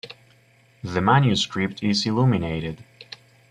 The 0.83 0.99
manuscript 0.99 1.83
is 1.83 2.07
illuminated. 2.07 2.83